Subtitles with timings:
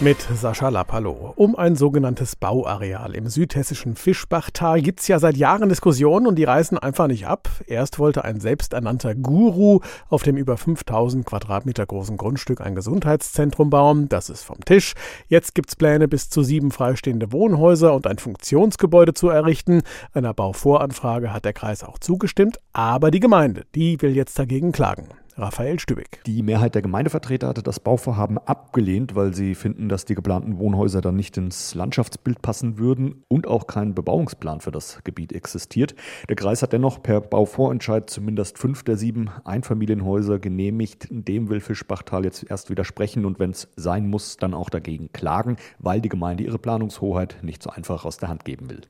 [0.00, 1.32] Mit Sascha Lapallo.
[1.34, 6.44] Um ein sogenanntes Bauareal im südhessischen Fischbachtal gibt es ja seit Jahren Diskussionen und die
[6.44, 7.48] reißen einfach nicht ab.
[7.66, 14.08] Erst wollte ein selbsternannter Guru auf dem über 5000 Quadratmeter großen Grundstück ein Gesundheitszentrum bauen.
[14.08, 14.94] Das ist vom Tisch.
[15.26, 19.82] Jetzt gibt es Pläne, bis zu sieben freistehende Wohnhäuser und ein Funktionsgebäude zu errichten.
[20.14, 25.08] Einer Bauvoranfrage hat der Kreis auch zugestimmt, aber die Gemeinde, die will jetzt dagegen klagen.
[25.38, 26.20] Raphael Stübeck.
[26.26, 31.00] Die Mehrheit der Gemeindevertreter hatte das Bauvorhaben abgelehnt, weil sie finden, dass die geplanten Wohnhäuser
[31.00, 35.94] dann nicht ins Landschaftsbild passen würden und auch kein Bebauungsplan für das Gebiet existiert.
[36.28, 41.06] Der Kreis hat dennoch per Bauvorentscheid zumindest fünf der sieben Einfamilienhäuser genehmigt.
[41.08, 45.56] Dem will Fischbachtal jetzt erst widersprechen und wenn es sein muss, dann auch dagegen klagen,
[45.78, 48.80] weil die Gemeinde ihre Planungshoheit nicht so einfach aus der Hand geben will.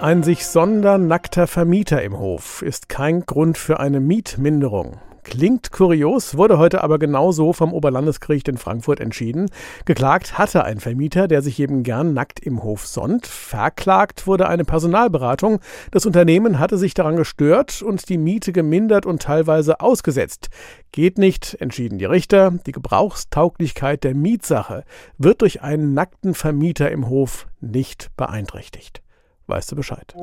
[0.00, 4.98] Ein sich sondernackter Vermieter im Hof ist kein Grund für eine Mietminderung.
[5.26, 9.50] Klingt kurios, wurde heute aber genauso vom Oberlandesgericht in Frankfurt entschieden.
[9.84, 13.26] Geklagt hatte ein Vermieter, der sich eben gern nackt im Hof sonnt.
[13.26, 15.58] Verklagt wurde eine Personalberatung.
[15.90, 20.48] Das Unternehmen hatte sich daran gestört und die Miete gemindert und teilweise ausgesetzt.
[20.92, 22.52] Geht nicht, entschieden die Richter.
[22.64, 24.84] Die Gebrauchstauglichkeit der Mietsache
[25.18, 29.02] wird durch einen nackten Vermieter im Hof nicht beeinträchtigt.
[29.48, 30.14] Weißt du Bescheid?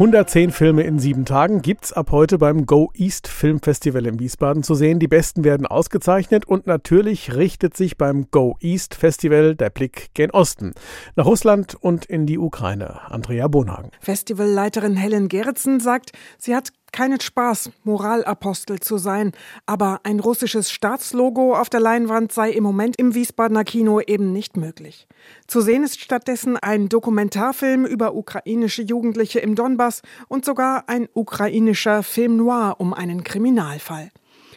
[0.00, 4.62] 110 Filme in sieben Tagen gibt's ab heute beim Go East Film Festival in Wiesbaden
[4.62, 4.98] zu sehen.
[4.98, 10.30] Die besten werden ausgezeichnet und natürlich richtet sich beim Go East Festival der Blick gen
[10.30, 10.72] Osten.
[11.16, 13.02] Nach Russland und in die Ukraine.
[13.10, 13.90] Andrea Bonhagen.
[14.00, 19.32] Festivalleiterin Helen Gerritsen sagt, sie hat keinen Spaß, Moralapostel zu sein,
[19.66, 24.56] aber ein russisches Staatslogo auf der Leinwand sei im Moment im Wiesbadener Kino eben nicht
[24.56, 25.06] möglich.
[25.46, 32.02] Zu sehen ist stattdessen ein Dokumentarfilm über ukrainische Jugendliche im Donbass und sogar ein ukrainischer
[32.02, 34.10] Film noir um einen Kriminalfall.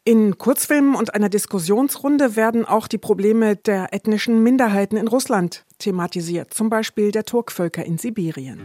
[0.06, 6.54] In Kurzfilmen und einer Diskussionsrunde werden auch die Probleme der ethnischen Minderheiten in Russland thematisiert,
[6.54, 8.62] zum Beispiel der Turkvölker in Sibirien.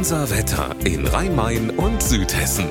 [0.00, 2.64] Unser Wetter in Rhein-Main und Südhessen.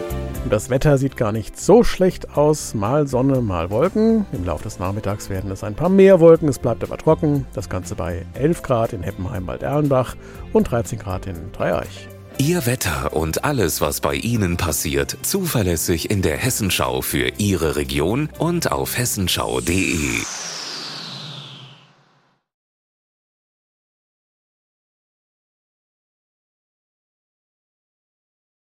[0.50, 2.74] Das Wetter sieht gar nicht so schlecht aus.
[2.74, 4.26] Mal Sonne, mal Wolken.
[4.32, 6.50] Im Laufe des Nachmittags werden es ein paar mehr Wolken.
[6.50, 7.46] Es bleibt aber trocken.
[7.54, 10.16] Das Ganze bei 11 Grad in Heppenheim-Bad Erlenbach
[10.54, 12.08] und 13 Grad in Dreieich.
[12.40, 18.30] Ihr Wetter und alles, was bei Ihnen passiert, zuverlässig in der Hessenschau für Ihre Region
[18.40, 20.24] und auf hessenschau.de.